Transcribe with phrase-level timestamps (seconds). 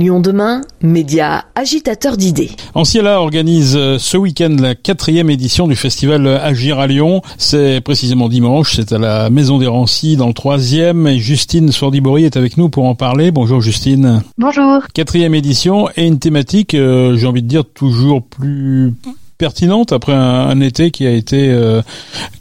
[0.00, 2.52] Lyon demain, média agitateur d'idées.
[2.74, 7.20] Anciela organise euh, ce week-end la quatrième édition du festival Agir à Lyon.
[7.36, 11.06] C'est précisément dimanche, c'est à la Maison des Rancis dans le troisième.
[11.06, 13.30] Et Justine Swordibori est avec nous pour en parler.
[13.30, 14.22] Bonjour Justine.
[14.38, 14.84] Bonjour.
[14.94, 18.94] Quatrième édition et une thématique, euh, j'ai envie de dire, toujours plus
[19.40, 21.80] pertinente après un, été qui a été euh,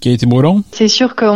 [0.02, 1.29] qui a été brûlant C'est sûr qu'on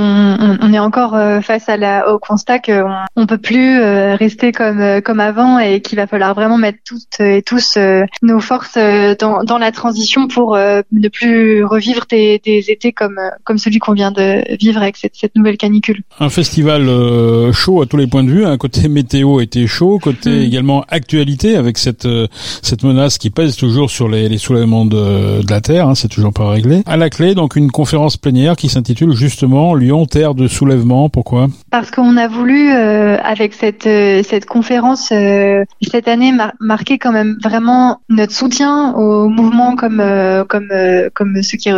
[0.62, 4.52] on, est encore euh, face à la, au constat qu'on on peut plus euh, rester
[4.52, 7.77] comme comme avant et qu'il va falloir vraiment mettre toutes et tous
[8.22, 8.77] nos forces
[9.20, 13.94] dans, dans la transition pour ne plus revivre des, des étés comme comme celui qu'on
[13.94, 16.02] vient de vivre avec cette, cette nouvelle canicule.
[16.20, 16.89] Un festival
[17.53, 18.45] chaud à tous les points de vue.
[18.45, 20.41] Un côté météo était chaud, côté mm.
[20.41, 22.08] également actualité avec cette
[22.61, 26.07] cette menace qui pèse toujours sur les, les soulèvements de, de la Terre, hein, c'est
[26.07, 26.81] toujours pas réglé.
[26.88, 31.09] À la clé, donc une conférence plénière qui s'intitule justement Lyon, terre de soulèvement.
[31.09, 31.48] Pourquoi?
[31.70, 37.11] Parce qu'on a voulu, euh, avec cette, euh, cette conférence, euh, cette année, marquer quand
[37.11, 40.03] même vraiment notre soutien au mouvement comme,
[40.50, 40.72] comme,
[41.13, 41.69] comme ceux qui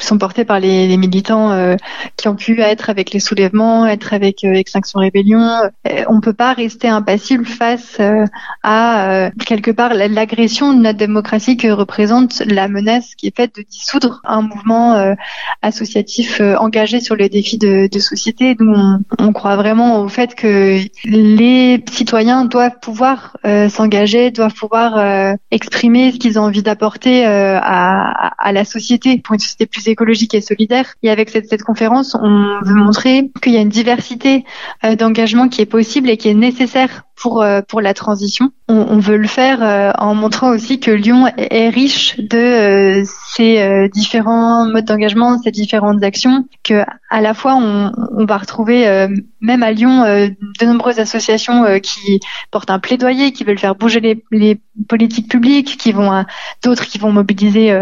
[0.00, 1.76] sont portés par les, militants euh,
[2.16, 5.40] qui ont pu être avec les soulèvements, être avec euh, Extinction Rébellion.
[5.88, 8.26] Euh, on peut pas rester impassible face euh,
[8.62, 13.62] à quelque part l'agression de notre démocratie que représente la menace qui est faite de
[13.62, 15.14] dissoudre un mouvement
[15.62, 18.56] associatif engagé sur les défis de, de société.
[18.58, 23.36] Nous, on, on, croit vraiment au fait que les citoyens doivent pouvoir
[23.68, 29.40] s'engager, doivent pouvoir exprimer ce qu'ils ont envie d'apporter à, à la société pour une
[29.40, 30.94] société plus écologique et solidaire.
[31.02, 34.44] Et avec cette, conférence, on veut montrer qu'il y a une diversité
[34.84, 38.50] euh, d'engagement qui est possible et qui est nécessaire pour euh, pour la transition.
[38.68, 43.02] On, on veut le faire euh, en montrant aussi que Lyon est, riche de
[43.36, 49.08] ces différents modes d'engagement, ces différentes actions, que à la fois on, on va retrouver
[49.40, 54.24] même à Lyon de nombreuses associations qui portent un plaidoyer, qui veulent faire bouger les,
[54.30, 56.24] les politiques publiques, qui vont
[56.62, 57.72] d'autres qui vont mobiliser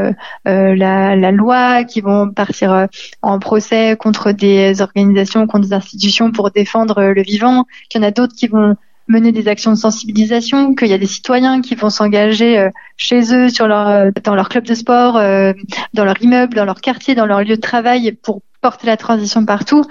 [0.45, 2.87] la, la loi, qui vont partir euh,
[3.23, 8.05] en procès contre des organisations, contre des institutions pour défendre euh, le vivant, qu'il y
[8.05, 8.77] en a d'autres qui vont
[9.13, 13.35] mener des actions de sensibilisation, qu'il y a des citoyens qui vont s'engager euh, chez
[13.35, 17.27] eux, sur leur, dans leur club de sport, dans leur immeuble, dans leur quartier, dans
[17.27, 19.85] leur lieu de travail pour porter la transition partout.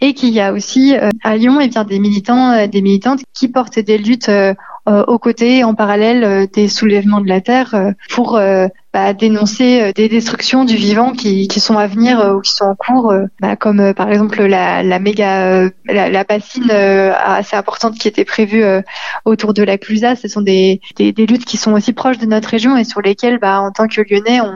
[0.00, 3.48] Et qu'il y a aussi à Lyon et eh bien des militants des militantes qui
[3.48, 4.30] portent des luttes
[4.86, 7.74] aux côtés en parallèle des soulèvements de la terre
[8.10, 8.38] pour
[8.92, 12.52] bah, dénoncer euh, des destructions du vivant qui, qui sont à venir euh, ou qui
[12.52, 17.54] sont en cours, euh, bah, comme par exemple la, la méga la, la, bassine assez
[17.54, 18.64] importante qui était prévue
[19.24, 20.16] autour de la Clusa.
[20.16, 23.02] Ce sont des, des, des, luttes qui sont aussi proches de notre région et sur
[23.02, 24.54] lesquelles, bah, en tant que Lyonnais, on,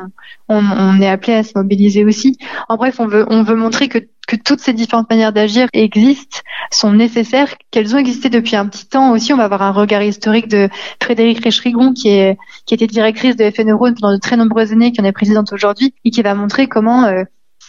[0.49, 2.39] on, on est appelé à se mobiliser aussi.
[2.69, 6.41] En bref, on veut on veut montrer que que toutes ces différentes manières d'agir existent,
[6.71, 9.33] sont nécessaires, qu'elles ont existé depuis un petit temps aussi.
[9.33, 10.69] On va avoir un regard historique de
[11.03, 14.93] Frédéric Réchrigon, qui est qui était directrice de FN Neurone pendant de très nombreuses années,
[14.93, 17.25] qui en est présidente aujourd'hui, et qui va montrer comment euh,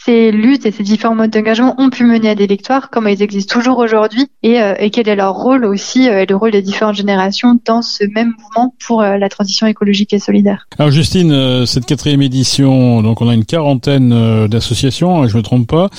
[0.05, 3.21] ces luttes et ces différents modes d'engagement ont pu mener à des victoires, comment ils
[3.21, 6.51] existent toujours aujourd'hui et, euh, et, quel est leur rôle aussi euh, et le rôle
[6.51, 10.67] des différentes générations dans ce même mouvement pour euh, la transition écologique et solidaire.
[10.77, 15.67] Alors Justine, cette quatrième édition, donc on a une quarantaine d'associations, hein, je me trompe
[15.67, 15.89] pas,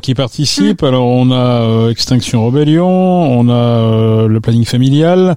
[0.00, 0.82] qui participent.
[0.82, 0.86] Mm.
[0.86, 5.36] Alors on a Extinction Rebellion, on a le planning familial,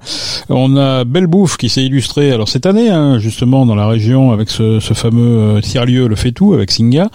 [0.49, 4.31] on a Belle Bouffe qui s'est illustré alors cette année hein, justement dans la région
[4.31, 7.09] avec ce, ce fameux tiers-lieu le fait tout avec Singa.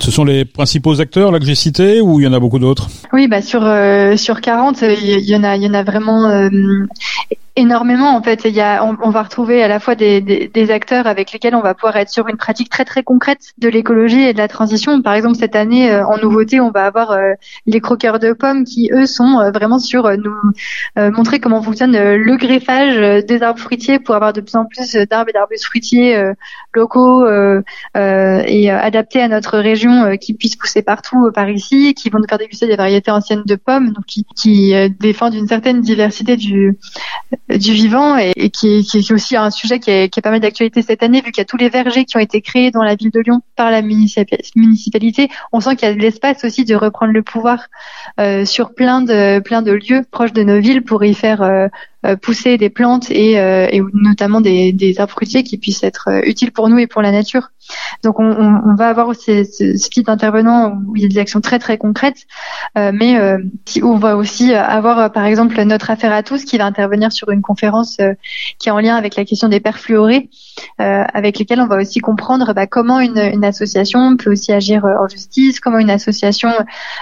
[0.00, 2.58] Ce sont les principaux acteurs là que j'ai cités ou il y en a beaucoup
[2.58, 2.88] d'autres?
[3.12, 6.26] Oui, bah sur euh, sur 40, il y, en a il y en a vraiment
[6.26, 6.48] euh,
[7.56, 8.44] énormément en fait.
[8.44, 11.74] Il y a, on, va retrouver à la fois des, acteurs avec lesquels on va
[11.74, 15.00] pouvoir être sur une pratique très très concrète de l'écologie et de la transition.
[15.00, 17.32] Par exemple, cette année euh, en nouveauté, on va avoir euh,
[17.66, 20.36] les croqueurs de pommes qui eux sont euh, vraiment sur nous
[20.96, 25.30] montrer comment fonctionne le greffage des arbres fruitiers pour avoir de plus en plus d'arbres
[25.30, 26.32] et d'arbustes fruitiers
[26.74, 27.26] locaux
[27.94, 32.38] et adaptés à notre région qui puissent pousser partout par ici, qui vont nous faire
[32.38, 36.78] déguster des variétés anciennes de pommes, donc qui, qui défendent une certaine diversité du
[37.48, 40.82] du vivant et, qui, est aussi un sujet qui est, qui est pas mal d'actualité
[40.82, 42.96] cette année vu qu'il y a tous les vergers qui ont été créés dans la
[42.96, 45.28] ville de Lyon par la municipalité.
[45.52, 47.66] On sent qu'il y a de l'espace aussi de reprendre le pouvoir
[48.18, 51.68] euh, sur plein de plein de lieux proches de nos villes pour y faire euh,
[52.14, 56.20] pousser des plantes et, euh, et notamment des, des, arbres fruitiers qui puissent être euh,
[56.24, 57.50] utiles pour nous et pour la nature.
[58.04, 61.40] Donc on, on, va avoir aussi ce, type d'intervenants où il y a des actions
[61.40, 62.26] très très concrètes,
[62.76, 63.18] mais
[63.82, 67.42] on va aussi avoir par exemple notre affaire à tous qui va intervenir sur une
[67.42, 67.96] conférence
[68.60, 70.28] qui est en lien avec la question des perfluorés,
[70.78, 75.08] avec lesquels on va aussi comprendre bah, comment une, une, association peut aussi agir en
[75.08, 76.50] justice, comment une association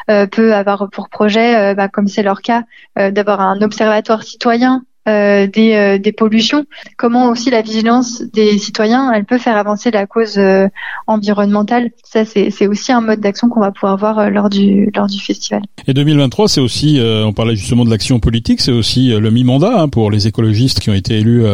[0.06, 2.62] peut avoir pour projet, bah, comme c'est leur cas,
[2.96, 6.64] d'avoir un observatoire citoyen euh, des, euh, des pollutions,
[6.96, 10.68] comment aussi la vigilance des citoyens, elle peut faire avancer la cause euh,
[11.06, 11.90] environnementale.
[12.02, 15.62] Ça, c'est aussi un mode d'action qu'on va pouvoir voir lors du lors du festival.
[15.86, 19.88] Et 2023, c'est aussi, on parlait justement de l'action politique, c'est aussi le mi-mandat hein,
[19.88, 21.44] pour les écologistes qui ont été élus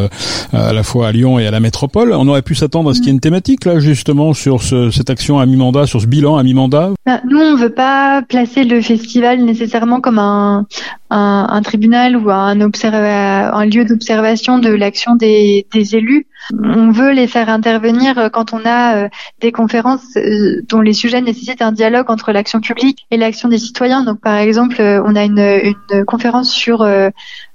[0.53, 2.13] à la fois à Lyon et à la métropole.
[2.13, 4.91] On aurait pu s'attendre à ce qu'il y ait une thématique là justement sur ce,
[4.91, 6.91] cette action à mi-mandat, sur ce bilan à mi-mandat?
[7.07, 10.67] Bah, nous, on veut pas placer le festival nécessairement comme un
[11.11, 16.27] un, un tribunal ou un, un lieu d'observation de l'action des, élus.
[16.53, 19.09] On veut les faire intervenir quand on a euh,
[19.41, 23.59] des conférences euh, dont les sujets nécessitent un dialogue entre l'action publique et l'action des
[23.59, 24.05] citoyens.
[24.05, 25.75] Donc, par exemple, euh, on a une,
[26.07, 26.87] conférence sur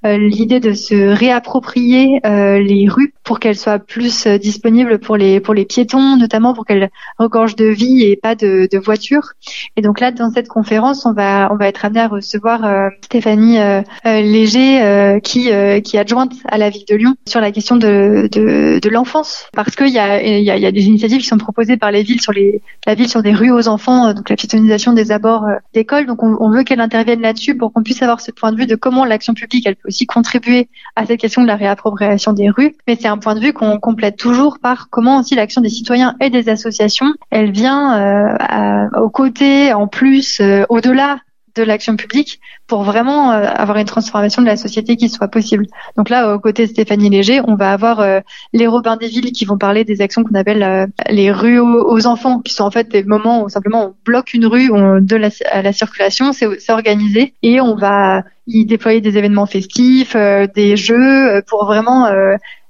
[0.03, 5.65] l'idée de se réapproprier les rues pour qu'elles soient plus disponibles pour les pour les
[5.65, 9.33] piétons, notamment pour qu'elles regorgent de vie et pas de, voitures.
[9.77, 13.59] Et donc là, dans cette conférence, on va on va être amené à recevoir Stéphanie
[13.59, 15.49] euh, euh, Léger euh, qui
[15.83, 19.47] qui est adjointe à la ville de Lyon sur la question de, de l'enfance.
[19.53, 22.03] Parce qu'il y a y a, y a, des initiatives qui sont proposées par les
[22.03, 25.45] villes sur les la ville sur des rues aux enfants donc la piétonisation des abords
[25.73, 26.05] d'école.
[26.05, 28.75] Donc on, veut qu'elle intervienne là-dessus pour qu'on puisse avoir ce point de vue de
[28.75, 32.75] comment l'action publique elle peut aussi contribuer à cette question de la réappropriation des rues.
[32.87, 36.15] Mais c'est un point de vue qu'on complète toujours par comment aussi l'action des citoyens
[36.21, 41.19] et des associations elle vient euh, à, aux côtés en plus au-delà
[41.55, 45.65] de l'action publique pour vraiment euh, avoir une transformation de la société qui soit possible.
[45.97, 48.19] Donc là, aux côtés de Stéphanie Léger, on va avoir euh,
[48.53, 52.07] les Robins des villes qui vont parler des actions qu'on appelle euh, les rues aux,
[52.07, 55.15] enfants, qui sont en fait des moments où simplement on bloque une rue on, de
[55.51, 61.41] à la circulation, c'est organisé, et on va y déployer des événements festifs, des jeux
[61.47, 62.07] pour vraiment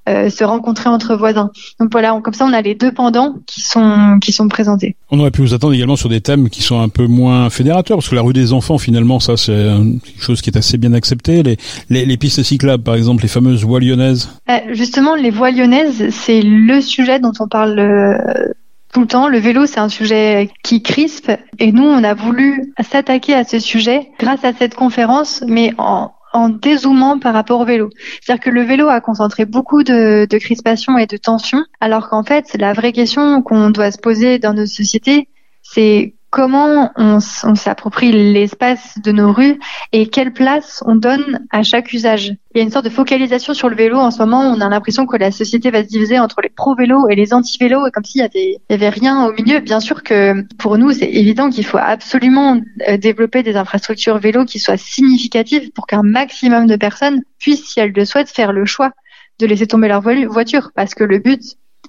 [0.07, 1.51] euh, se rencontrer entre voisins.
[1.79, 4.95] Donc voilà, comme ça on a les deux pendants qui sont qui sont présentés.
[5.11, 7.97] On aurait pu vous attendre également sur des thèmes qui sont un peu moins fédérateurs,
[7.97, 9.53] parce que la rue des enfants finalement ça c'est
[10.03, 11.43] quelque chose qui est assez bien accepté.
[11.43, 11.57] Les,
[11.89, 14.29] les, les pistes cyclables par exemple, les fameuses voies lyonnaises.
[14.49, 17.79] Euh, justement, les voies lyonnaises, c'est le sujet dont on parle.
[17.79, 18.17] Euh,
[18.93, 19.27] tout le temps.
[19.27, 21.29] Le vélo, c'est un sujet qui crispe
[21.59, 26.11] et nous, on a voulu s'attaquer à ce sujet grâce à cette conférence, mais en,
[26.35, 27.89] en dézoomant par rapport au vélo.
[28.21, 32.23] C'est-à-dire que le vélo a concentré beaucoup de, de crispation et de tension, alors qu'en
[32.23, 35.29] fait, la vraie question qu'on doit se poser dans nos sociétés,
[35.61, 39.57] c'est comment on, s'approprie l'espace de nos rues
[39.93, 42.35] et quelle place on donne à chaque usage.
[42.53, 44.41] Il y a une sorte de focalisation sur le vélo en ce moment.
[44.41, 47.89] On a l'impression que la société va se diviser entre les pro-vélos et les anti-vélos,
[47.93, 49.61] comme s'il y avait, y avait rien au milieu.
[49.61, 52.59] Bien sûr que pour nous, c'est évident qu'il faut absolument
[52.89, 57.79] euh, développer des infrastructures vélo qui soient significatives pour qu'un maximum de personnes puissent, si
[57.79, 58.91] elles le souhaitent, faire le choix
[59.39, 60.71] de laisser tomber leur voiture.
[60.75, 61.41] Parce que le but,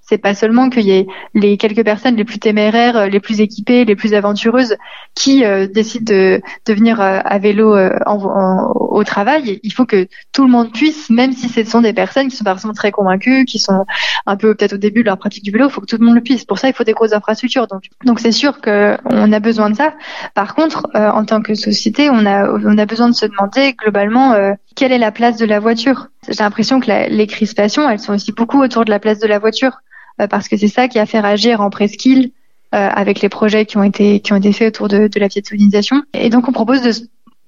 [0.02, 3.40] c'est pas seulement qu'il y ait les quelques personnes les plus téméraires, euh, les plus
[3.40, 4.76] équipées, les plus aventureuses
[5.14, 7.76] qui euh, décident de, de venir euh, à vélo
[8.06, 9.60] au travail.
[9.62, 12.44] Il faut que tout le monde puisse, même si ce sont des personnes qui sont
[12.44, 13.84] pas forcément très convaincues, qui sont
[14.26, 16.06] un peu peut-être au début de leur pratique du vélo, il faut que tout le
[16.06, 16.44] monde le puisse.
[16.44, 17.66] Pour ça, il faut des grosses infrastructures.
[17.66, 19.94] Donc, donc c'est sûr qu'on a besoin de ça.
[20.34, 24.34] Par contre, en tant que société, on a on a besoin de se demander globalement
[24.74, 26.08] quelle est la place de la voiture.
[26.28, 29.38] J'ai l'impression que les crispations, elles sont aussi beaucoup autour de la place de la
[29.38, 29.78] voiture.
[30.20, 32.30] Euh, parce que c'est ça qui a fait agir en presqu'île
[32.74, 35.28] euh, avec les projets qui ont été qui ont été faits autour de, de la
[35.28, 36.02] piétonisation.
[36.14, 36.92] Et donc on propose de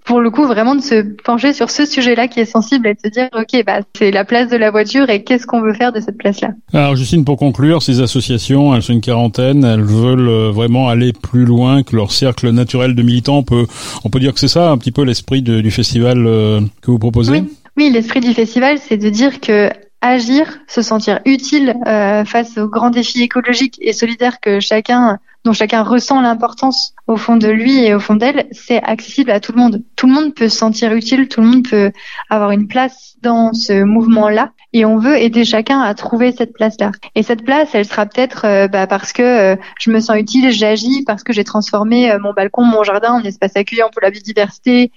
[0.05, 3.00] pour le coup vraiment de se pencher sur ce sujet-là qui est sensible et de
[3.05, 5.93] se dire ok bah c'est la place de la voiture et qu'est-ce qu'on veut faire
[5.93, 6.50] de cette place-là?
[6.73, 11.13] Alors Justine pour conclure ces associations elles sont une quarantaine elles veulent euh, vraiment aller
[11.13, 13.67] plus loin que leur cercle naturel de militants on peut
[14.05, 16.25] on peut dire que c'est ça un petit peu l'esprit du festival
[16.81, 17.32] que vous proposez?
[17.32, 22.56] Oui, oui l'esprit du festival c'est de dire que agir, se sentir utile euh, face
[22.58, 27.48] aux grands défis écologiques et solidaires que chacun, dont chacun ressent l'importance au fond de
[27.48, 29.82] lui et au fond d'elle, c'est accessible à tout le monde.
[29.96, 31.93] Tout le monde peut se sentir utile, tout le monde peut
[32.31, 36.93] avoir une place dans ce mouvement-là et on veut aider chacun à trouver cette place-là.
[37.15, 40.51] Et cette place, elle sera peut-être euh, bah, parce que euh, je me sens utile,
[40.51, 44.91] j'agis, parce que j'ai transformé mon balcon, mon jardin en espace accueillant pour la biodiversité,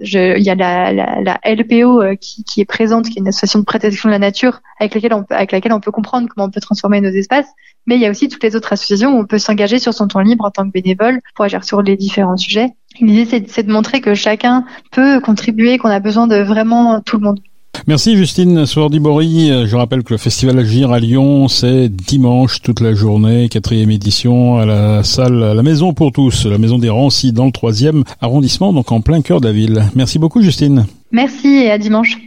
[0.00, 3.28] il y a la, la, la LPO euh, qui, qui, est présente, qui est une
[3.28, 6.46] association de protection de la nature, avec laquelle on avec laquelle on peut comprendre comment
[6.46, 7.48] on peut transformer nos espaces.
[7.86, 10.08] Mais il y a aussi toutes les autres associations où on peut s'engager sur son
[10.08, 12.70] temps libre en tant que bénévole pour agir sur les différents sujets.
[13.00, 17.24] L'idée, c'est de montrer que chacun peut contribuer, qu'on a besoin de vraiment tout le
[17.24, 17.40] monde.
[17.86, 19.66] Merci Justine Sourdibori.
[19.66, 24.58] Je rappelle que le festival Agir à Lyon, c'est dimanche toute la journée, quatrième édition
[24.58, 28.04] à la salle, à la Maison pour tous, la Maison des Rancis dans le troisième
[28.20, 29.84] arrondissement, donc en plein cœur de la ville.
[29.94, 30.86] Merci beaucoup Justine.
[31.12, 32.18] Merci et à dimanche.